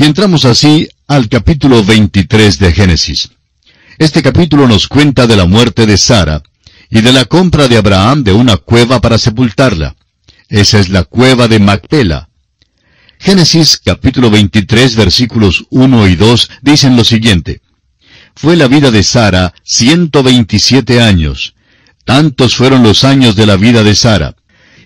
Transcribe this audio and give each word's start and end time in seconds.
Y 0.00 0.04
entramos 0.04 0.46
así 0.46 0.88
al 1.08 1.28
capítulo 1.28 1.84
23 1.84 2.58
de 2.58 2.72
Génesis. 2.72 3.32
Este 3.98 4.22
capítulo 4.22 4.66
nos 4.66 4.88
cuenta 4.88 5.26
de 5.26 5.36
la 5.36 5.44
muerte 5.44 5.84
de 5.84 5.98
Sara 5.98 6.42
y 6.88 7.02
de 7.02 7.12
la 7.12 7.26
compra 7.26 7.68
de 7.68 7.76
Abraham 7.76 8.24
de 8.24 8.32
una 8.32 8.56
cueva 8.56 9.02
para 9.02 9.18
sepultarla. 9.18 9.96
Esa 10.48 10.78
es 10.78 10.88
la 10.88 11.04
cueva 11.04 11.48
de 11.48 11.58
Macpela. 11.58 12.30
Génesis 13.18 13.78
capítulo 13.84 14.30
23 14.30 14.96
versículos 14.96 15.66
1 15.68 16.08
y 16.08 16.16
2 16.16 16.50
dicen 16.62 16.96
lo 16.96 17.04
siguiente. 17.04 17.60
Fue 18.34 18.56
la 18.56 18.68
vida 18.68 18.90
de 18.90 19.02
Sara 19.02 19.52
127 19.64 21.02
años. 21.02 21.56
Tantos 22.06 22.56
fueron 22.56 22.82
los 22.82 23.04
años 23.04 23.36
de 23.36 23.44
la 23.44 23.56
vida 23.56 23.82
de 23.82 23.94
Sara. 23.94 24.34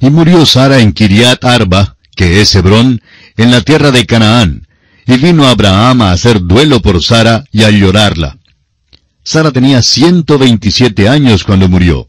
Y 0.01 0.11
murió 0.11 0.45
Sara 0.45 0.81
en 0.81 0.93
Kiriat 0.93 1.45
Arba, 1.45 1.99
que 2.17 2.41
es 2.41 2.53
Hebrón, 2.57 3.01
en 3.37 3.53
la 3.53 3.61
tierra 3.61 3.93
de 3.93 4.07
Canaán. 4.07 4.67
Y 5.07 5.17
vino 5.19 5.47
Abraham 5.47 6.03
a 6.03 6.13
hacer 6.13 6.41
duelo 6.41 6.81
por 6.81 7.03
Sara 7.03 7.45
y 7.53 7.65
a 7.65 7.71
llorarla. 7.71 8.39
Sara 9.23 9.53
tenía 9.53 9.83
127 9.83 11.09
años 11.09 11.45
cuando 11.45 11.69
murió. 11.69 12.09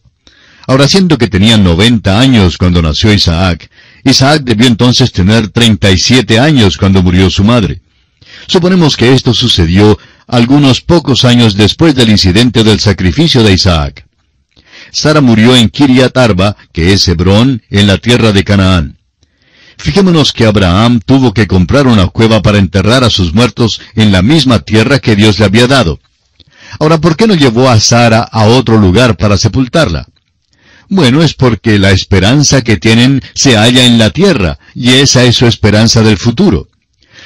Ahora 0.67 0.87
siento 0.87 1.17
que 1.17 1.27
tenía 1.27 1.57
90 1.57 2.19
años 2.19 2.57
cuando 2.57 2.81
nació 2.81 3.13
Isaac. 3.13 3.69
Isaac 4.03 4.43
debió 4.43 4.67
entonces 4.67 5.11
tener 5.11 5.49
37 5.49 6.39
años 6.39 6.77
cuando 6.77 7.03
murió 7.03 7.29
su 7.29 7.43
madre. 7.43 7.81
Suponemos 8.47 8.97
que 8.97 9.13
esto 9.13 9.33
sucedió 9.33 9.97
algunos 10.27 10.81
pocos 10.81 11.23
años 11.23 11.55
después 11.55 11.95
del 11.95 12.09
incidente 12.09 12.63
del 12.63 12.79
sacrificio 12.79 13.43
de 13.43 13.53
Isaac. 13.53 14.05
Sara 14.91 15.21
murió 15.21 15.55
en 15.55 15.69
Kiriat 15.69 16.15
Arba, 16.17 16.55
que 16.71 16.93
es 16.93 17.07
Hebrón, 17.07 17.61
en 17.69 17.87
la 17.87 17.97
tierra 17.97 18.31
de 18.31 18.43
Canaán. 18.43 18.94
Fijémonos 19.77 20.33
que 20.33 20.45
Abraham 20.45 20.99
tuvo 21.05 21.33
que 21.33 21.47
comprar 21.47 21.87
una 21.87 22.07
cueva 22.07 22.41
para 22.41 22.57
enterrar 22.57 23.03
a 23.03 23.09
sus 23.09 23.33
muertos 23.33 23.81
en 23.95 24.11
la 24.11 24.21
misma 24.21 24.59
tierra 24.59 24.99
que 24.99 25.15
Dios 25.15 25.39
le 25.39 25.45
había 25.45 25.67
dado. 25.67 25.99
Ahora, 26.79 26.99
¿por 26.99 27.15
qué 27.15 27.27
no 27.27 27.35
llevó 27.35 27.69
a 27.69 27.79
Sara 27.79 28.21
a 28.21 28.45
otro 28.45 28.77
lugar 28.77 29.17
para 29.17 29.37
sepultarla? 29.37 30.07
Bueno, 30.89 31.23
es 31.23 31.33
porque 31.33 31.79
la 31.79 31.91
esperanza 31.91 32.61
que 32.61 32.77
tienen 32.77 33.21
se 33.33 33.55
halla 33.57 33.85
en 33.85 33.97
la 33.97 34.11
tierra, 34.11 34.59
y 34.73 34.89
esa 34.91 35.23
es 35.23 35.35
su 35.35 35.47
esperanza 35.47 36.01
del 36.03 36.17
futuro. 36.17 36.67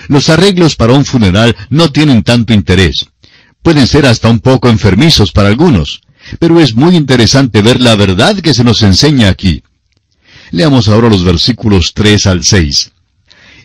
Los 0.08 0.30
arreglos 0.30 0.76
para 0.76 0.94
un 0.94 1.06
funeral 1.06 1.56
no 1.70 1.92
tienen 1.92 2.24
tanto 2.24 2.54
interés. 2.54 3.08
Pueden 3.62 3.88
ser 3.88 4.06
hasta 4.06 4.30
un 4.30 4.40
poco 4.40 4.70
enfermizos 4.70 5.32
para 5.32 5.50
algunos, 5.50 6.02
pero 6.40 6.60
es 6.60 6.74
muy 6.74 6.96
interesante 6.96 7.62
ver 7.62 7.82
la 7.82 7.96
verdad 7.96 8.38
que 8.40 8.54
se 8.54 8.64
nos 8.64 8.82
enseña 8.82 9.30
aquí. 9.30 9.62
Leamos 10.52 10.88
ahora 10.88 11.10
los 11.10 11.24
versículos 11.24 11.94
3 11.94 12.28
al 12.28 12.44
6. 12.44 12.92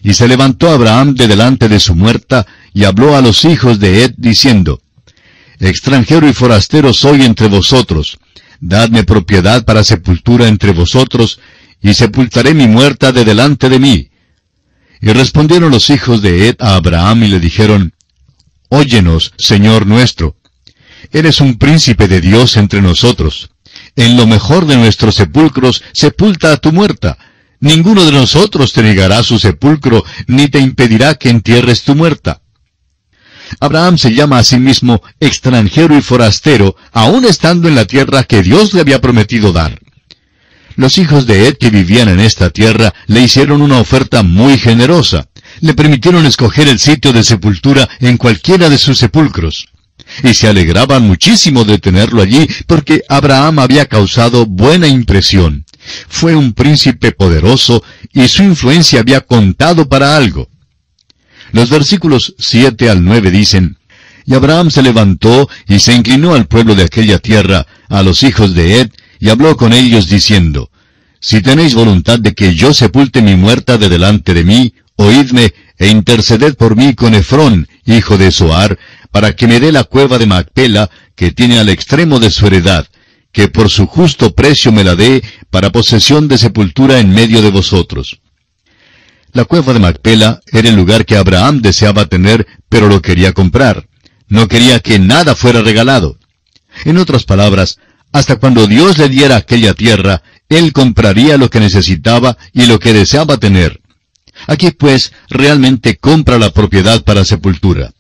Y 0.03 0.15
se 0.15 0.29
levantó 0.29 0.71
Abraham 0.71 1.15
de 1.15 1.27
delante 1.27 1.69
de 1.69 1.81
su 1.81 1.95
muerta, 1.95 2.47
y 2.75 2.85
habló 2.85 3.17
a 3.17 3.23
los 3.23 3.45
hijos 3.45 3.81
de 3.81 4.05
Ed, 4.05 4.15
diciendo, 4.17 4.83
Extranjero 5.61 6.29
y 6.29 6.35
forastero 6.35 6.93
soy 6.93 7.23
entre 7.23 7.49
vosotros, 7.49 8.19
dadme 8.61 9.05
propiedad 9.05 9.65
para 9.65 9.83
sepultura 9.83 10.49
entre 10.49 10.73
vosotros, 10.73 11.41
y 11.81 11.95
sepultaré 11.95 12.53
mi 12.55 12.67
muerta 12.67 13.13
de 13.13 13.25
delante 13.25 13.69
de 13.69 13.79
mí. 13.79 14.11
Y 15.01 15.09
respondieron 15.13 15.71
los 15.71 15.91
hijos 15.91 16.23
de 16.23 16.49
Ed 16.49 16.57
a 16.59 16.75
Abraham 16.75 17.25
y 17.25 17.29
le 17.29 17.41
dijeron, 17.41 17.95
Óyenos, 18.69 19.33
Señor 19.39 19.87
nuestro. 19.87 20.37
Eres 21.13 21.41
un 21.41 21.59
príncipe 21.59 22.09
de 22.09 22.21
Dios 22.21 22.57
entre 22.57 22.83
nosotros. 22.83 23.51
En 23.97 24.17
lo 24.17 24.27
mejor 24.27 24.67
de 24.67 24.77
nuestros 24.77 25.15
sepulcros 25.15 25.83
sepulta 25.93 26.53
a 26.53 26.57
tu 26.57 26.73
muerta. 26.73 27.17
Ninguno 27.61 28.05
de 28.05 28.13
nosotros 28.13 28.73
te 28.73 28.83
negará 28.83 29.23
su 29.23 29.39
sepulcro, 29.39 30.05
ni 30.27 30.49
te 30.49 30.59
impedirá 30.59 31.15
que 31.15 31.31
entierres 31.31 31.83
tu 31.83 31.95
muerta. 31.95 32.41
Abraham 33.61 33.99
se 33.99 34.13
llama 34.15 34.39
a 34.39 34.45
sí 34.45 34.59
mismo 34.59 35.03
extranjero 35.21 35.97
y 35.97 36.03
forastero, 36.03 36.77
aun 36.93 37.25
estando 37.25 37.69
en 37.69 37.75
la 37.75 37.85
tierra 37.85 38.25
que 38.25 38.43
Dios 38.43 38.73
le 38.75 38.81
había 38.81 39.01
prometido 39.01 39.53
dar. 39.53 39.81
Los 40.77 40.99
hijos 40.99 41.27
de 41.27 41.47
Ed 41.47 41.57
que 41.57 41.71
vivían 41.71 42.09
en 42.09 42.21
esta 42.21 42.51
tierra 42.51 42.93
le 43.07 43.21
hicieron 43.21 43.63
una 43.63 43.79
oferta 43.79 44.23
muy 44.23 44.59
generosa. 44.59 45.29
Le 45.61 45.75
permitieron 45.75 46.27
escoger 46.27 46.69
el 46.69 46.81
sitio 46.81 47.13
de 47.13 47.23
sepultura 47.23 47.89
en 48.01 48.17
cualquiera 48.17 48.69
de 48.69 48.79
sus 48.79 48.99
sepulcros. 48.99 49.69
Y 50.23 50.35
se 50.35 50.49
alegraban 50.49 51.07
muchísimo 51.07 51.65
de 51.65 51.79
tenerlo 51.79 52.23
allí 52.23 52.47
porque 52.67 53.03
Abraham 53.09 53.59
había 53.59 53.87
causado 53.87 54.47
buena 54.47 54.87
impresión. 54.87 55.65
Fue 56.09 56.35
un 56.35 56.53
príncipe 56.53 57.13
poderoso 57.13 57.83
y 58.13 58.29
su 58.29 58.43
influencia 58.43 59.01
había 59.01 59.21
contado 59.21 59.89
para 59.89 60.17
algo. 60.17 60.49
Los 61.53 61.71
versículos 61.71 62.35
7 62.39 62.91
al 62.91 63.05
9 63.05 63.31
dicen, 63.31 63.79
Y 64.27 64.35
Abraham 64.35 64.71
se 64.71 64.83
levantó 64.83 65.49
y 65.69 65.79
se 65.79 65.95
inclinó 65.95 66.35
al 66.35 66.47
pueblo 66.47 66.75
de 66.75 66.85
aquella 66.85 67.19
tierra, 67.19 67.67
a 67.89 68.03
los 68.03 68.23
hijos 68.23 68.55
de 68.55 68.81
Ed, 68.81 68.91
y 69.21 69.29
habló 69.29 69.57
con 69.57 69.73
ellos 69.73 70.09
diciendo, 70.09 70.71
Si 71.21 71.43
tenéis 71.43 71.75
voluntad 71.75 72.19
de 72.19 72.35
que 72.35 72.55
yo 72.55 72.75
sepulte 72.75 73.23
mi 73.23 73.37
muerta 73.37 73.79
de 73.79 73.89
delante 73.89 74.35
de 74.35 74.45
mí, 74.45 74.75
oídme 74.97 75.55
e 75.79 75.89
interceded 75.89 76.55
por 76.55 76.77
mí 76.77 76.95
con 76.95 77.15
Efrón, 77.15 77.69
hijo 77.85 78.17
de 78.17 78.31
Soar, 78.31 78.79
para 79.15 79.37
que 79.37 79.47
me 79.47 79.61
dé 79.61 79.71
la 79.71 79.85
cueva 79.85 80.19
de 80.19 80.27
Macpela, 80.27 80.91
que 81.15 81.31
tiene 81.31 81.61
al 81.61 81.69
extremo 81.69 82.19
de 82.19 82.33
su 82.33 82.49
heredad, 82.49 82.89
que 83.31 83.47
por 83.47 83.71
su 83.71 83.87
justo 83.87 84.35
precio 84.35 84.73
me 84.73 84.83
la 84.83 84.97
dé 84.97 85.23
para 85.51 85.71
posesión 85.71 86.27
de 86.27 86.37
sepultura 86.37 86.99
en 86.99 87.11
medio 87.11 87.41
de 87.41 87.53
vosotros. 87.53 88.19
La 89.31 89.45
cueva 89.45 89.73
de 89.73 89.79
Macpela 89.79 90.41
era 90.51 90.69
el 90.69 90.75
lugar 90.75 91.07
que 91.07 91.17
Abraham 91.17 91.61
deseaba 91.61 92.07
tener, 92.07 92.45
pero 92.69 92.89
lo 92.89 93.01
quería 93.03 93.33
comprar. 93.33 93.87
No 94.27 94.49
quería 94.49 94.81
que 94.81 94.99
nada 94.99 95.37
fuera 95.37 95.63
regalado. 95.63 96.19
En 96.85 96.99
otras 96.99 97.23
palabras, 97.23 97.79
hasta 98.11 98.35
cuando 98.35 98.67
Dios 98.67 98.99
le 98.99 99.09
diera 99.09 99.37
aquella 99.37 99.75
tierra, 99.75 100.25
él 100.49 100.73
compraría 100.73 101.37
lo 101.37 101.51
que 101.51 101.61
necesitaba 101.61 102.37
y 102.53 102.67
lo 102.67 102.81
que 102.81 102.93
deseaba 102.93 103.37
tener. 103.37 103.81
Aquí 104.49 104.73
pues 104.73 105.13
realmente 105.31 105.99
compra 105.99 106.37
la 106.37 106.51
propiedad 106.51 107.05
para 107.05 107.25
sepultura. 107.25 107.93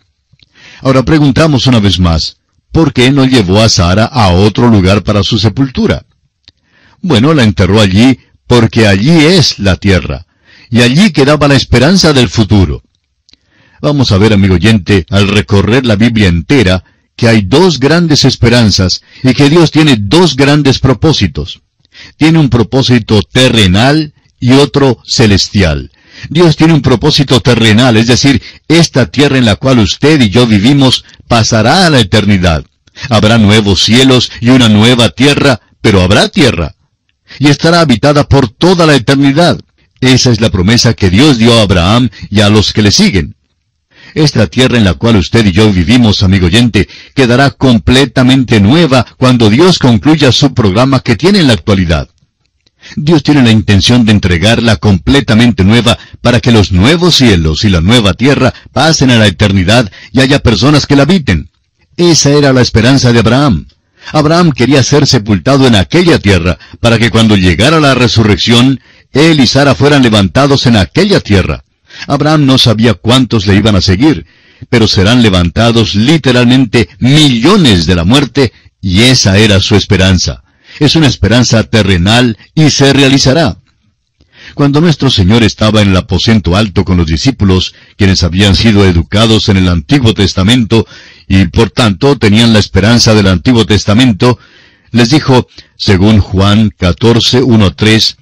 Ahora 0.84 1.02
preguntamos 1.02 1.66
una 1.66 1.80
vez 1.80 1.98
más, 1.98 2.36
¿por 2.70 2.92
qué 2.92 3.10
no 3.10 3.24
llevó 3.24 3.62
a 3.62 3.70
Sara 3.70 4.04
a 4.04 4.32
otro 4.32 4.68
lugar 4.68 5.02
para 5.02 5.22
su 5.22 5.38
sepultura? 5.38 6.04
Bueno, 7.00 7.32
la 7.32 7.42
enterró 7.42 7.80
allí 7.80 8.18
porque 8.46 8.86
allí 8.86 9.24
es 9.24 9.58
la 9.58 9.76
tierra 9.76 10.26
y 10.70 10.82
allí 10.82 11.10
quedaba 11.10 11.48
la 11.48 11.54
esperanza 11.54 12.12
del 12.12 12.28
futuro. 12.28 12.82
Vamos 13.80 14.12
a 14.12 14.18
ver, 14.18 14.34
amigo 14.34 14.56
oyente, 14.56 15.06
al 15.08 15.28
recorrer 15.28 15.86
la 15.86 15.96
Biblia 15.96 16.28
entera, 16.28 16.84
que 17.16 17.28
hay 17.28 17.40
dos 17.40 17.80
grandes 17.80 18.26
esperanzas 18.26 19.00
y 19.22 19.32
que 19.32 19.48
Dios 19.48 19.70
tiene 19.70 19.96
dos 19.98 20.36
grandes 20.36 20.80
propósitos. 20.80 21.62
Tiene 22.18 22.38
un 22.38 22.50
propósito 22.50 23.22
terrenal 23.22 24.12
y 24.38 24.52
otro 24.52 24.98
celestial. 25.06 25.90
Dios 26.28 26.56
tiene 26.56 26.72
un 26.72 26.82
propósito 26.82 27.40
terrenal, 27.40 27.96
es 27.96 28.06
decir, 28.06 28.42
esta 28.68 29.06
tierra 29.06 29.38
en 29.38 29.44
la 29.44 29.56
cual 29.56 29.78
usted 29.78 30.20
y 30.20 30.30
yo 30.30 30.46
vivimos 30.46 31.04
pasará 31.28 31.86
a 31.86 31.90
la 31.90 32.00
eternidad. 32.00 32.64
Habrá 33.08 33.38
nuevos 33.38 33.82
cielos 33.82 34.30
y 34.40 34.50
una 34.50 34.68
nueva 34.68 35.10
tierra, 35.10 35.60
pero 35.80 36.00
habrá 36.00 36.28
tierra. 36.28 36.74
Y 37.38 37.48
estará 37.48 37.80
habitada 37.80 38.28
por 38.28 38.48
toda 38.48 38.86
la 38.86 38.94
eternidad. 38.94 39.58
Esa 40.00 40.30
es 40.30 40.40
la 40.40 40.50
promesa 40.50 40.94
que 40.94 41.10
Dios 41.10 41.38
dio 41.38 41.58
a 41.58 41.62
Abraham 41.62 42.10
y 42.30 42.40
a 42.40 42.50
los 42.50 42.72
que 42.72 42.82
le 42.82 42.90
siguen. 42.90 43.36
Esta 44.14 44.46
tierra 44.46 44.76
en 44.76 44.84
la 44.84 44.94
cual 44.94 45.16
usted 45.16 45.44
y 45.44 45.52
yo 45.52 45.72
vivimos, 45.72 46.22
amigo 46.22 46.46
oyente, 46.46 46.88
quedará 47.14 47.50
completamente 47.50 48.60
nueva 48.60 49.04
cuando 49.18 49.50
Dios 49.50 49.78
concluya 49.78 50.30
su 50.30 50.54
programa 50.54 51.00
que 51.00 51.16
tiene 51.16 51.40
en 51.40 51.48
la 51.48 51.54
actualidad. 51.54 52.08
Dios 52.96 53.22
tiene 53.22 53.42
la 53.42 53.50
intención 53.50 54.04
de 54.04 54.12
entregarla 54.12 54.76
completamente 54.76 55.64
nueva 55.64 55.98
para 56.20 56.40
que 56.40 56.52
los 56.52 56.72
nuevos 56.72 57.16
cielos 57.16 57.64
y 57.64 57.70
la 57.70 57.80
nueva 57.80 58.14
tierra 58.14 58.52
pasen 58.72 59.10
a 59.10 59.16
la 59.16 59.26
eternidad 59.26 59.90
y 60.12 60.20
haya 60.20 60.38
personas 60.38 60.86
que 60.86 60.96
la 60.96 61.02
habiten. 61.02 61.50
Esa 61.96 62.30
era 62.30 62.52
la 62.52 62.60
esperanza 62.60 63.12
de 63.12 63.20
Abraham. 63.20 63.66
Abraham 64.12 64.52
quería 64.52 64.82
ser 64.82 65.06
sepultado 65.06 65.66
en 65.66 65.74
aquella 65.74 66.18
tierra 66.18 66.58
para 66.80 66.98
que 66.98 67.10
cuando 67.10 67.36
llegara 67.36 67.80
la 67.80 67.94
resurrección, 67.94 68.80
él 69.12 69.40
y 69.40 69.46
Sara 69.46 69.74
fueran 69.74 70.02
levantados 70.02 70.66
en 70.66 70.76
aquella 70.76 71.20
tierra. 71.20 71.64
Abraham 72.06 72.46
no 72.46 72.58
sabía 72.58 72.94
cuántos 72.94 73.46
le 73.46 73.54
iban 73.54 73.76
a 73.76 73.80
seguir, 73.80 74.26
pero 74.68 74.88
serán 74.88 75.22
levantados 75.22 75.94
literalmente 75.94 76.88
millones 76.98 77.86
de 77.86 77.94
la 77.94 78.04
muerte, 78.04 78.52
y 78.80 79.02
esa 79.02 79.38
era 79.38 79.60
su 79.60 79.76
esperanza. 79.76 80.43
Es 80.78 80.96
una 80.96 81.06
esperanza 81.06 81.62
terrenal 81.64 82.36
y 82.54 82.70
se 82.70 82.92
realizará. 82.92 83.58
Cuando 84.54 84.80
nuestro 84.80 85.10
Señor 85.10 85.42
estaba 85.42 85.80
en 85.80 85.90
el 85.90 85.96
aposento 85.96 86.56
alto 86.56 86.84
con 86.84 86.96
los 86.96 87.06
discípulos, 87.06 87.74
quienes 87.96 88.22
habían 88.22 88.54
sido 88.54 88.84
educados 88.84 89.48
en 89.48 89.56
el 89.56 89.68
Antiguo 89.68 90.14
Testamento 90.14 90.86
y 91.26 91.46
por 91.46 91.70
tanto 91.70 92.18
tenían 92.18 92.52
la 92.52 92.58
esperanza 92.58 93.14
del 93.14 93.28
Antiguo 93.28 93.64
Testamento, 93.64 94.38
les 94.90 95.10
dijo, 95.10 95.48
según 95.76 96.20
Juan 96.20 96.70
14, 96.76 97.42
1, 97.42 97.74
3, 97.74 98.16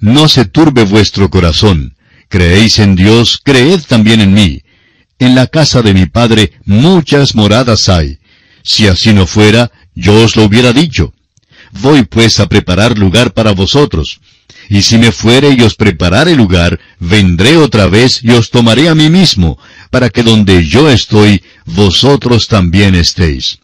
no 0.00 0.28
se 0.28 0.46
turbe 0.46 0.84
vuestro 0.84 1.30
corazón. 1.30 1.96
Creéis 2.28 2.78
en 2.78 2.96
Dios, 2.96 3.40
creed 3.42 3.82
también 3.86 4.20
en 4.20 4.34
mí. 4.34 4.62
En 5.18 5.34
la 5.34 5.46
casa 5.46 5.82
de 5.82 5.94
mi 5.94 6.06
padre 6.06 6.52
muchas 6.64 7.34
moradas 7.34 7.88
hay. 7.88 8.18
Si 8.62 8.88
así 8.88 9.12
no 9.12 9.26
fuera, 9.26 9.70
yo 9.94 10.24
os 10.24 10.34
lo 10.34 10.44
hubiera 10.44 10.72
dicho. 10.72 11.14
Voy 11.80 12.04
pues 12.04 12.40
a 12.40 12.48
preparar 12.48 12.98
lugar 12.98 13.32
para 13.32 13.52
vosotros. 13.52 14.20
Y 14.68 14.82
si 14.82 14.98
me 14.98 15.12
fuere 15.12 15.50
y 15.50 15.62
os 15.62 15.74
preparare 15.74 16.34
lugar, 16.34 16.80
vendré 16.98 17.56
otra 17.56 17.86
vez 17.86 18.20
y 18.22 18.30
os 18.30 18.50
tomaré 18.50 18.88
a 18.88 18.94
mí 18.94 19.10
mismo, 19.10 19.58
para 19.90 20.10
que 20.10 20.22
donde 20.22 20.66
yo 20.66 20.90
estoy, 20.90 21.42
vosotros 21.64 22.48
también 22.48 22.94
estéis. 22.94 23.60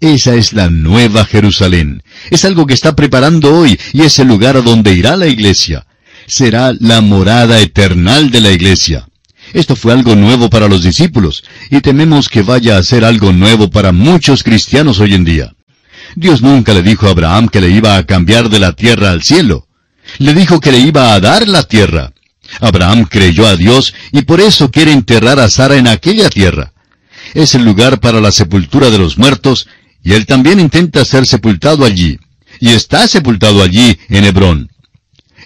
Esa 0.00 0.34
es 0.34 0.52
la 0.52 0.68
nueva 0.68 1.24
Jerusalén. 1.24 2.02
Es 2.30 2.44
algo 2.44 2.66
que 2.66 2.74
está 2.74 2.96
preparando 2.96 3.54
hoy 3.54 3.78
y 3.92 4.02
es 4.02 4.18
el 4.18 4.26
lugar 4.26 4.56
a 4.56 4.62
donde 4.62 4.92
irá 4.94 5.16
la 5.16 5.28
iglesia. 5.28 5.86
Será 6.26 6.72
la 6.80 7.00
morada 7.00 7.60
eternal 7.60 8.30
de 8.30 8.40
la 8.40 8.50
iglesia. 8.50 9.06
Esto 9.52 9.76
fue 9.76 9.92
algo 9.92 10.16
nuevo 10.16 10.50
para 10.50 10.66
los 10.66 10.82
discípulos 10.82 11.44
y 11.70 11.80
tememos 11.82 12.28
que 12.28 12.42
vaya 12.42 12.78
a 12.78 12.82
ser 12.82 13.04
algo 13.04 13.32
nuevo 13.32 13.70
para 13.70 13.92
muchos 13.92 14.42
cristianos 14.42 14.98
hoy 14.98 15.14
en 15.14 15.24
día. 15.24 15.54
Dios 16.14 16.42
nunca 16.42 16.74
le 16.74 16.82
dijo 16.82 17.06
a 17.06 17.10
Abraham 17.10 17.48
que 17.48 17.60
le 17.60 17.70
iba 17.70 17.96
a 17.96 18.04
cambiar 18.04 18.48
de 18.48 18.58
la 18.58 18.72
tierra 18.72 19.10
al 19.10 19.22
cielo. 19.22 19.66
Le 20.18 20.34
dijo 20.34 20.60
que 20.60 20.72
le 20.72 20.78
iba 20.78 21.14
a 21.14 21.20
dar 21.20 21.48
la 21.48 21.62
tierra. 21.62 22.12
Abraham 22.60 23.06
creyó 23.08 23.46
a 23.46 23.56
Dios 23.56 23.94
y 24.12 24.22
por 24.22 24.40
eso 24.40 24.70
quiere 24.70 24.92
enterrar 24.92 25.38
a 25.38 25.48
Sara 25.48 25.76
en 25.76 25.88
aquella 25.88 26.28
tierra. 26.28 26.72
Es 27.34 27.54
el 27.54 27.64
lugar 27.64 28.00
para 28.00 28.20
la 28.20 28.32
sepultura 28.32 28.90
de 28.90 28.98
los 28.98 29.16
muertos 29.16 29.68
y 30.04 30.12
él 30.12 30.26
también 30.26 30.60
intenta 30.60 31.04
ser 31.04 31.26
sepultado 31.26 31.84
allí. 31.84 32.18
Y 32.60 32.70
está 32.70 33.08
sepultado 33.08 33.62
allí 33.62 33.98
en 34.08 34.24
Hebrón. 34.24 34.70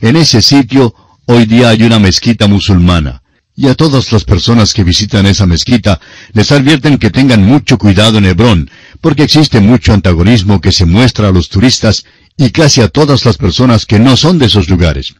En 0.00 0.16
ese 0.16 0.42
sitio 0.42 0.94
hoy 1.26 1.46
día 1.46 1.70
hay 1.70 1.82
una 1.82 1.98
mezquita 1.98 2.48
musulmana. 2.48 3.22
Y 3.58 3.68
a 3.68 3.74
todas 3.74 4.12
las 4.12 4.24
personas 4.24 4.74
que 4.74 4.84
visitan 4.84 5.24
esa 5.24 5.46
mezquita 5.46 5.98
les 6.34 6.52
advierten 6.52 6.98
que 6.98 7.10
tengan 7.10 7.42
mucho 7.42 7.78
cuidado 7.78 8.18
en 8.18 8.26
Hebrón, 8.26 8.70
porque 9.00 9.24
existe 9.24 9.60
mucho 9.60 9.92
antagonismo 9.92 10.60
que 10.60 10.72
se 10.72 10.86
muestra 10.86 11.28
a 11.28 11.32
los 11.32 11.48
turistas 11.48 12.04
y 12.36 12.50
casi 12.50 12.80
a 12.80 12.88
todas 12.88 13.24
las 13.24 13.36
personas 13.36 13.86
que 13.86 13.98
no 13.98 14.16
son 14.16 14.38
de 14.38 14.46
esos 14.46 14.68
lugares. 14.68 15.14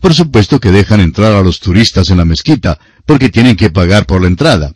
Por 0.00 0.14
supuesto 0.14 0.60
que 0.60 0.70
dejan 0.70 1.00
entrar 1.00 1.32
a 1.32 1.42
los 1.42 1.60
turistas 1.60 2.10
en 2.10 2.18
la 2.18 2.24
mezquita, 2.24 2.78
porque 3.06 3.28
tienen 3.28 3.56
que 3.56 3.70
pagar 3.70 4.06
por 4.06 4.22
la 4.22 4.28
entrada. 4.28 4.72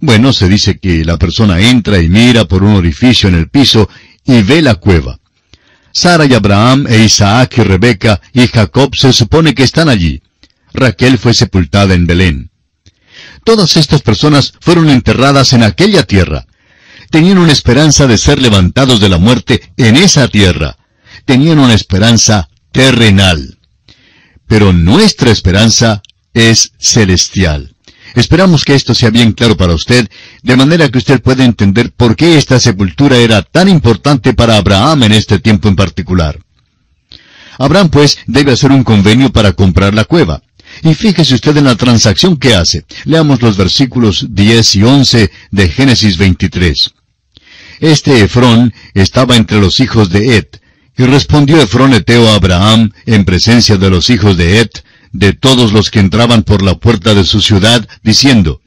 Bueno, 0.00 0.32
se 0.32 0.48
dice 0.48 0.78
que 0.78 1.04
la 1.04 1.16
persona 1.16 1.60
entra 1.60 1.98
y 1.98 2.08
mira 2.08 2.44
por 2.44 2.62
un 2.62 2.74
orificio 2.74 3.28
en 3.28 3.34
el 3.34 3.48
piso 3.48 3.88
y 4.24 4.42
ve 4.42 4.62
la 4.62 4.76
cueva. 4.76 5.18
Sara 5.92 6.26
y 6.26 6.34
Abraham 6.34 6.86
e 6.88 7.04
Isaac 7.04 7.58
y 7.58 7.62
Rebeca 7.62 8.20
y 8.32 8.46
Jacob 8.46 8.94
se 8.94 9.12
supone 9.12 9.54
que 9.54 9.64
están 9.64 9.88
allí. 9.88 10.22
Raquel 10.72 11.18
fue 11.18 11.34
sepultada 11.34 11.94
en 11.94 12.06
Belén. 12.06 12.50
Todas 13.42 13.76
estas 13.76 14.02
personas 14.02 14.52
fueron 14.60 14.90
enterradas 14.90 15.52
en 15.52 15.62
aquella 15.62 16.04
tierra. 16.04 16.46
Tenían 17.10 17.38
una 17.38 17.52
esperanza 17.52 18.06
de 18.06 18.18
ser 18.18 18.40
levantados 18.40 19.00
de 19.00 19.08
la 19.08 19.18
muerte 19.18 19.72
en 19.76 19.96
esa 19.96 20.28
tierra. 20.28 20.76
Tenían 21.24 21.58
una 21.58 21.74
esperanza 21.74 22.48
terrenal. 22.72 23.58
Pero 24.46 24.72
nuestra 24.72 25.30
esperanza 25.30 26.02
es 26.34 26.72
celestial. 26.78 27.74
Esperamos 28.14 28.64
que 28.64 28.74
esto 28.74 28.94
sea 28.94 29.10
bien 29.10 29.32
claro 29.32 29.56
para 29.56 29.74
usted, 29.74 30.08
de 30.42 30.56
manera 30.56 30.88
que 30.88 30.98
usted 30.98 31.20
pueda 31.20 31.44
entender 31.44 31.92
por 31.92 32.16
qué 32.16 32.38
esta 32.38 32.58
sepultura 32.58 33.16
era 33.16 33.42
tan 33.42 33.68
importante 33.68 34.34
para 34.34 34.56
Abraham 34.56 35.04
en 35.04 35.12
este 35.12 35.38
tiempo 35.38 35.68
en 35.68 35.76
particular. 35.76 36.38
Abraham, 37.58 37.90
pues, 37.90 38.18
debe 38.26 38.52
hacer 38.52 38.70
un 38.70 38.84
convenio 38.84 39.30
para 39.30 39.52
comprar 39.52 39.94
la 39.94 40.04
cueva. 40.04 40.42
Y 40.82 40.94
fíjese 40.94 41.34
usted 41.34 41.56
en 41.56 41.64
la 41.64 41.76
transacción 41.76 42.36
que 42.36 42.54
hace. 42.54 42.84
Leamos 43.04 43.42
los 43.42 43.56
versículos 43.56 44.26
10 44.30 44.76
y 44.76 44.82
11 44.82 45.30
de 45.50 45.68
Génesis 45.68 46.16
23. 46.16 46.94
Este 47.80 48.22
Efrón 48.22 48.74
estaba 48.94 49.36
entre 49.36 49.60
los 49.60 49.80
hijos 49.80 50.10
de 50.10 50.36
Et, 50.36 50.60
y 50.96 51.04
respondió 51.04 51.60
Efrón 51.60 51.94
Eteo 51.94 52.28
a 52.28 52.34
Abraham 52.34 52.92
en 53.06 53.24
presencia 53.24 53.76
de 53.76 53.88
los 53.88 54.10
hijos 54.10 54.36
de 54.36 54.60
Et, 54.60 54.84
de 55.12 55.32
todos 55.32 55.72
los 55.72 55.90
que 55.90 56.00
entraban 56.00 56.42
por 56.42 56.62
la 56.62 56.74
puerta 56.74 57.14
de 57.14 57.24
su 57.24 57.40
ciudad, 57.40 57.88
diciendo, 58.02 58.60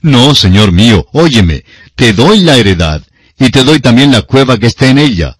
No, 0.00 0.34
señor 0.34 0.70
mío, 0.72 1.06
óyeme, 1.12 1.64
te 1.96 2.12
doy 2.12 2.40
la 2.40 2.56
heredad, 2.56 3.02
y 3.38 3.50
te 3.50 3.64
doy 3.64 3.80
también 3.80 4.12
la 4.12 4.22
cueva 4.22 4.58
que 4.58 4.66
está 4.66 4.88
en 4.88 4.98
ella. 4.98 5.36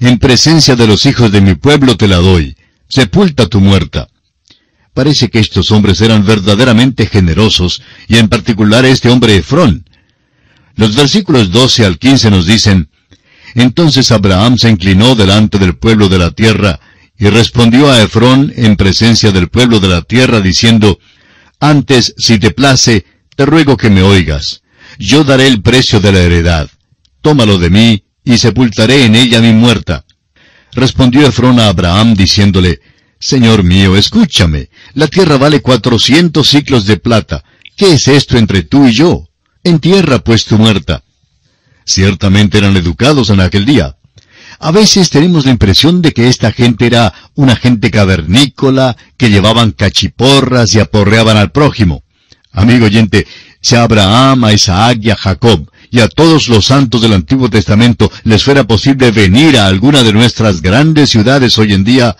En 0.00 0.18
presencia 0.18 0.76
de 0.76 0.86
los 0.86 1.06
hijos 1.06 1.32
de 1.32 1.40
mi 1.40 1.54
pueblo 1.54 1.96
te 1.96 2.06
la 2.06 2.16
doy. 2.16 2.56
Sepulta 2.88 3.46
tu 3.46 3.60
muerta. 3.60 4.08
Parece 4.94 5.28
que 5.28 5.38
estos 5.38 5.70
hombres 5.70 6.00
eran 6.00 6.24
verdaderamente 6.24 7.06
generosos, 7.06 7.82
y 8.08 8.18
en 8.18 8.28
particular 8.28 8.84
este 8.84 9.08
hombre 9.08 9.36
Efrón. 9.36 9.87
Los 10.78 10.94
versículos 10.94 11.50
12 11.50 11.84
al 11.84 11.98
15 11.98 12.30
nos 12.30 12.46
dicen, 12.46 12.88
Entonces 13.56 14.12
Abraham 14.12 14.58
se 14.58 14.70
inclinó 14.70 15.16
delante 15.16 15.58
del 15.58 15.76
pueblo 15.76 16.08
de 16.08 16.18
la 16.18 16.30
tierra, 16.30 16.78
y 17.18 17.28
respondió 17.30 17.90
a 17.90 18.00
Efrón 18.00 18.52
en 18.56 18.76
presencia 18.76 19.32
del 19.32 19.48
pueblo 19.48 19.80
de 19.80 19.88
la 19.88 20.02
tierra, 20.02 20.40
diciendo, 20.40 21.00
Antes, 21.58 22.14
si 22.16 22.38
te 22.38 22.52
place, 22.52 23.04
te 23.34 23.44
ruego 23.44 23.76
que 23.76 23.90
me 23.90 24.02
oigas. 24.02 24.62
Yo 25.00 25.24
daré 25.24 25.48
el 25.48 25.62
precio 25.62 25.98
de 25.98 26.12
la 26.12 26.20
heredad. 26.20 26.70
Tómalo 27.22 27.58
de 27.58 27.70
mí, 27.70 28.04
y 28.24 28.38
sepultaré 28.38 29.04
en 29.04 29.16
ella 29.16 29.40
mi 29.40 29.52
muerta. 29.52 30.04
Respondió 30.74 31.26
Efrón 31.26 31.58
a 31.58 31.66
Abraham, 31.66 32.14
diciéndole, 32.14 32.78
Señor 33.18 33.64
mío, 33.64 33.96
escúchame. 33.96 34.70
La 34.94 35.08
tierra 35.08 35.38
vale 35.38 35.60
cuatrocientos 35.60 36.50
ciclos 36.50 36.86
de 36.86 36.98
plata. 36.98 37.42
¿Qué 37.76 37.94
es 37.94 38.06
esto 38.06 38.38
entre 38.38 38.62
tú 38.62 38.86
y 38.86 38.92
yo? 38.92 39.27
Entierra 39.64 40.18
pues 40.18 40.44
tu 40.44 40.58
muerta. 40.58 41.02
Ciertamente 41.84 42.58
eran 42.58 42.76
educados 42.76 43.30
en 43.30 43.40
aquel 43.40 43.64
día. 43.64 43.96
A 44.60 44.72
veces 44.72 45.10
tenemos 45.10 45.44
la 45.44 45.52
impresión 45.52 46.02
de 46.02 46.12
que 46.12 46.28
esta 46.28 46.52
gente 46.52 46.86
era 46.86 47.14
una 47.34 47.54
gente 47.54 47.90
cavernícola, 47.90 48.96
que 49.16 49.30
llevaban 49.30 49.72
cachiporras 49.72 50.74
y 50.74 50.80
aporreaban 50.80 51.36
al 51.36 51.52
prójimo. 51.52 52.02
Amigo 52.52 52.86
oyente, 52.86 53.26
si 53.60 53.76
a 53.76 53.84
Abraham, 53.84 54.44
a 54.44 54.52
Isaac 54.52 54.98
y 55.02 55.10
a 55.10 55.16
Jacob, 55.16 55.70
y 55.90 56.00
a 56.00 56.08
todos 56.08 56.48
los 56.48 56.66
santos 56.66 57.00
del 57.00 57.14
Antiguo 57.14 57.48
Testamento 57.48 58.10
les 58.24 58.42
fuera 58.42 58.64
posible 58.64 59.10
venir 59.10 59.56
a 59.58 59.66
alguna 59.66 60.02
de 60.02 60.12
nuestras 60.12 60.60
grandes 60.60 61.10
ciudades 61.10 61.56
hoy 61.58 61.72
en 61.72 61.84
día, 61.84 62.16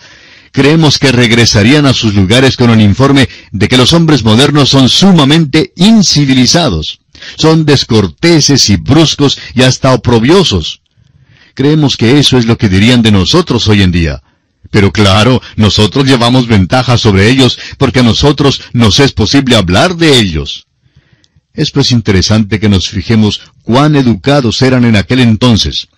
creemos 0.53 0.99
que 0.99 1.13
regresarían 1.13 1.87
a 1.87 1.93
sus 1.93 2.15
lugares 2.15 2.57
con 2.57 2.71
un 2.71 2.81
informe 2.81 3.29
de 3.53 3.69
que 3.69 3.77
los 3.77 3.93
hombres 3.93 4.25
modernos 4.25 4.69
son 4.71 4.89
sumamente 4.89 5.73
incivilizados, 5.77 7.01
son 7.37 7.65
descorteses 7.65 8.71
y 8.71 8.77
bruscos 8.77 9.39
y 9.55 9.63
hasta 9.63 9.93
oprobiosos. 9.93 10.83
Creemos 11.55 11.97
que 11.97 12.19
eso 12.19 12.39
es 12.39 12.47
lo 12.47 12.57
que 12.57 12.69
dirían 12.69 13.03
de 13.03 13.11
nosotros 13.11 13.67
hoy 13.69 13.83
en 13.83 13.93
día. 13.93 14.23
Pero 14.71 14.93
claro, 14.93 15.41
nosotros 15.57 16.07
llevamos 16.07 16.47
ventaja 16.47 16.99
sobre 16.99 17.29
ellos 17.31 17.59
porque 17.79 18.01
a 18.01 18.03
nosotros 18.03 18.61
nos 18.73 19.01
es 19.01 19.13
posible 19.13 19.57
hablar 19.57 19.97
de 19.97 20.19
ellos. 20.19 20.67
Es 21.55 21.71
pues 21.71 21.91
interesante 21.91 22.61
que 22.61 22.69
nos 22.69 22.89
fijemos 22.89 23.41
cuán 23.63 23.97
educados 23.97 24.63
eran 24.63 24.85
en 24.85 24.97
aquel 24.97 25.21
entonces. 25.21 25.89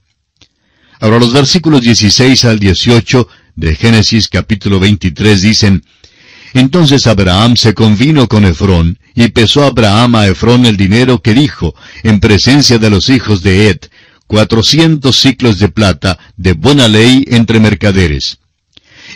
Ahora 1.01 1.19
los 1.19 1.33
versículos 1.33 1.83
16 1.83 2.45
al 2.45 2.59
18 2.59 3.29
de 3.57 3.75
Génesis 3.75 4.29
capítulo 4.29 4.81
23 4.81 5.43
dicen, 5.43 5.85
Entonces 6.55 7.07
Abraham 7.07 7.57
se 7.57 7.75
convino 7.75 8.27
con 8.27 8.45
Efrón, 8.45 8.99
y 9.15 9.29
pesó 9.29 9.65
Abraham 9.65 10.17
a 10.17 10.27
Efrón 10.27 10.67
el 10.67 10.77
dinero 10.77 11.23
que 11.23 11.35
dijo, 11.35 11.75
en 12.03 12.21
presencia 12.21 12.79
de 12.79 12.91
los 12.91 13.09
hijos 13.09 13.43
de 13.43 13.69
Ed, 13.69 13.79
cuatrocientos 14.27 15.19
ciclos 15.19 15.59
de 15.59 15.69
plata, 15.69 16.19
de 16.37 16.53
buena 16.53 16.89
ley 16.89 17.25
entre 17.29 17.61
mercaderes. 17.61 18.39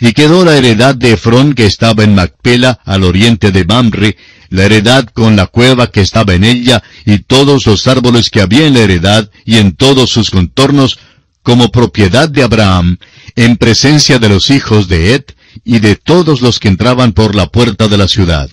Y 0.01 0.11
quedó 0.11 0.43
la 0.43 0.57
heredad 0.57 0.95
de 0.95 1.13
Efrón 1.13 1.53
que 1.53 1.65
estaba 1.65 2.03
en 2.03 2.15
Macpela, 2.15 2.79
al 2.85 3.03
oriente 3.03 3.51
de 3.51 3.63
Mamre, 3.63 4.17
la 4.49 4.65
heredad 4.65 5.05
con 5.05 5.35
la 5.35 5.47
cueva 5.47 5.89
que 5.91 6.01
estaba 6.01 6.33
en 6.33 6.43
ella, 6.43 6.83
y 7.05 7.19
todos 7.19 7.65
los 7.65 7.87
árboles 7.87 8.29
que 8.29 8.41
había 8.41 8.67
en 8.67 8.73
la 8.73 8.81
heredad, 8.81 9.29
y 9.45 9.57
en 9.57 9.75
todos 9.75 10.09
sus 10.09 10.31
contornos, 10.31 10.99
como 11.43 11.71
propiedad 11.71 12.27
de 12.27 12.43
Abraham, 12.43 12.97
en 13.35 13.57
presencia 13.57 14.19
de 14.19 14.29
los 14.29 14.49
hijos 14.49 14.87
de 14.87 15.15
Ed, 15.15 15.25
y 15.63 15.79
de 15.79 15.95
todos 15.95 16.41
los 16.41 16.59
que 16.59 16.67
entraban 16.67 17.13
por 17.13 17.35
la 17.35 17.47
puerta 17.47 17.87
de 17.87 17.97
la 17.97 18.07
ciudad. 18.07 18.49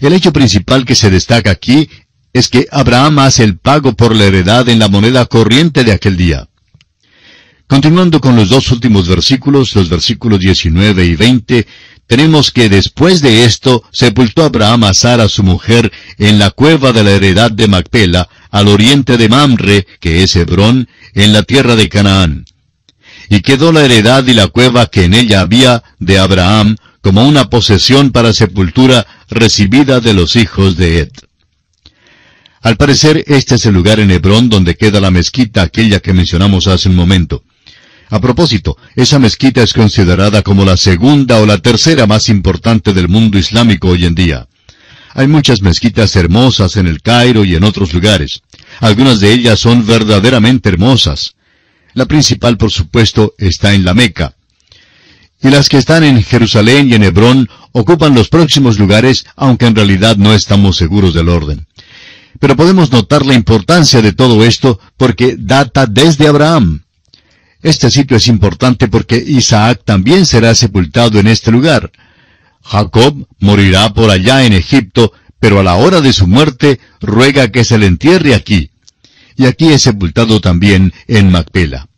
El 0.00 0.12
hecho 0.12 0.32
principal 0.32 0.84
que 0.84 0.94
se 0.94 1.10
destaca 1.10 1.50
aquí 1.50 1.88
es 2.32 2.48
que 2.48 2.66
Abraham 2.70 3.20
hace 3.20 3.44
el 3.44 3.58
pago 3.58 3.94
por 3.94 4.14
la 4.14 4.24
heredad 4.24 4.68
en 4.68 4.78
la 4.78 4.88
moneda 4.88 5.26
corriente 5.26 5.84
de 5.84 5.92
aquel 5.92 6.16
día. 6.16 6.48
Continuando 7.66 8.20
con 8.20 8.36
los 8.36 8.50
dos 8.50 8.70
últimos 8.72 9.08
versículos, 9.08 9.74
los 9.74 9.88
versículos 9.88 10.40
19 10.40 11.06
y 11.06 11.16
20, 11.16 11.66
tenemos 12.06 12.50
que 12.50 12.68
después 12.68 13.22
de 13.22 13.44
esto 13.44 13.82
sepultó 13.90 14.44
Abraham 14.44 14.84
a 14.84 14.94
Sara 14.94 15.28
su 15.28 15.42
mujer 15.42 15.90
en 16.18 16.38
la 16.38 16.50
cueva 16.50 16.92
de 16.92 17.02
la 17.02 17.12
heredad 17.12 17.50
de 17.50 17.66
Macpela, 17.66 18.28
al 18.50 18.68
oriente 18.68 19.16
de 19.16 19.28
Mamre, 19.28 19.86
que 20.00 20.22
es 20.22 20.36
Hebrón, 20.36 20.88
en 21.14 21.32
la 21.32 21.42
tierra 21.42 21.76
de 21.76 21.88
Canaán. 21.88 22.44
Y 23.28 23.40
quedó 23.40 23.72
la 23.72 23.84
heredad 23.84 24.26
y 24.26 24.34
la 24.34 24.48
cueva 24.48 24.86
que 24.86 25.04
en 25.04 25.14
ella 25.14 25.40
había 25.40 25.82
de 25.98 26.18
Abraham 26.18 26.76
como 27.00 27.26
una 27.26 27.50
posesión 27.50 28.12
para 28.12 28.32
sepultura 28.32 29.06
recibida 29.28 30.00
de 30.00 30.14
los 30.14 30.36
hijos 30.36 30.76
de 30.76 31.00
Ed. 31.00 31.10
Al 32.62 32.76
parecer, 32.76 33.24
este 33.26 33.56
es 33.56 33.66
el 33.66 33.74
lugar 33.74 34.00
en 34.00 34.10
Hebrón 34.10 34.48
donde 34.48 34.74
queda 34.74 35.00
la 35.00 35.10
mezquita 35.10 35.62
aquella 35.62 36.00
que 36.00 36.14
mencionamos 36.14 36.66
hace 36.66 36.88
un 36.88 36.94
momento. 36.94 37.42
A 38.08 38.20
propósito, 38.20 38.78
esa 38.96 39.18
mezquita 39.18 39.62
es 39.62 39.74
considerada 39.74 40.42
como 40.42 40.64
la 40.64 40.76
segunda 40.76 41.40
o 41.40 41.46
la 41.46 41.58
tercera 41.58 42.06
más 42.06 42.28
importante 42.28 42.94
del 42.94 43.08
mundo 43.08 43.38
islámico 43.38 43.88
hoy 43.88 44.06
en 44.06 44.14
día. 44.14 44.48
Hay 45.12 45.28
muchas 45.28 45.62
mezquitas 45.62 46.16
hermosas 46.16 46.76
en 46.76 46.86
el 46.86 47.02
Cairo 47.02 47.44
y 47.44 47.54
en 47.54 47.64
otros 47.64 47.92
lugares. 47.92 48.40
Algunas 48.80 49.20
de 49.20 49.32
ellas 49.32 49.60
son 49.60 49.86
verdaderamente 49.86 50.70
hermosas. 50.70 51.34
La 51.94 52.06
principal, 52.06 52.56
por 52.56 52.70
supuesto, 52.70 53.34
está 53.38 53.72
en 53.72 53.84
la 53.84 53.94
Meca. 53.94 54.34
Y 55.40 55.50
las 55.50 55.68
que 55.68 55.78
están 55.78 56.04
en 56.04 56.22
Jerusalén 56.22 56.88
y 56.88 56.94
en 56.94 57.04
Hebrón 57.04 57.48
ocupan 57.72 58.14
los 58.14 58.28
próximos 58.28 58.78
lugares, 58.78 59.26
aunque 59.36 59.66
en 59.66 59.76
realidad 59.76 60.16
no 60.16 60.32
estamos 60.34 60.76
seguros 60.76 61.14
del 61.14 61.28
orden. 61.28 61.66
Pero 62.40 62.56
podemos 62.56 62.90
notar 62.90 63.24
la 63.24 63.34
importancia 63.34 64.02
de 64.02 64.12
todo 64.12 64.44
esto 64.44 64.80
porque 64.96 65.36
data 65.38 65.86
desde 65.86 66.26
Abraham. 66.26 66.82
Este 67.62 67.90
sitio 67.90 68.16
es 68.16 68.26
importante 68.26 68.88
porque 68.88 69.16
Isaac 69.16 69.82
también 69.84 70.26
será 70.26 70.54
sepultado 70.54 71.18
en 71.18 71.28
este 71.28 71.50
lugar. 71.50 71.92
Jacob 72.62 73.26
morirá 73.38 73.92
por 73.92 74.10
allá 74.10 74.44
en 74.44 74.52
Egipto, 74.52 75.12
pero 75.38 75.60
a 75.60 75.62
la 75.62 75.76
hora 75.76 76.00
de 76.00 76.12
su 76.12 76.26
muerte 76.26 76.80
ruega 77.00 77.48
que 77.48 77.64
se 77.64 77.78
le 77.78 77.86
entierre 77.86 78.34
aquí. 78.34 78.70
Y 79.36 79.46
aquí 79.46 79.68
es 79.72 79.82
sepultado 79.82 80.40
también 80.40 80.92
en 81.06 81.30
Macpela. 81.30 81.88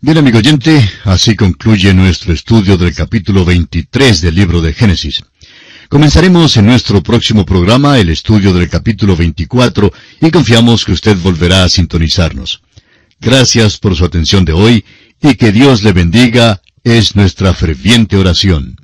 Bien, 0.00 0.18
amigo 0.18 0.38
oyente, 0.38 0.90
así 1.04 1.36
concluye 1.36 1.94
nuestro 1.94 2.32
estudio 2.32 2.76
del 2.76 2.94
capítulo 2.94 3.44
23 3.44 4.20
del 4.20 4.34
libro 4.34 4.60
de 4.60 4.72
Génesis. 4.72 5.22
Comenzaremos 5.88 6.56
en 6.56 6.66
nuestro 6.66 7.02
próximo 7.02 7.46
programa 7.46 7.98
el 7.98 8.08
estudio 8.08 8.52
del 8.52 8.68
capítulo 8.68 9.14
24 9.14 9.92
y 10.20 10.30
confiamos 10.30 10.84
que 10.84 10.92
usted 10.92 11.16
volverá 11.18 11.64
a 11.64 11.68
sintonizarnos. 11.68 12.62
Gracias 13.20 13.78
por 13.78 13.94
su 13.94 14.04
atención 14.04 14.44
de 14.44 14.52
hoy 14.52 14.84
y 15.20 15.36
que 15.36 15.52
Dios 15.52 15.84
le 15.84 15.92
bendiga 15.92 16.62
es 16.82 17.14
nuestra 17.14 17.54
ferviente 17.54 18.16
oración. 18.16 18.81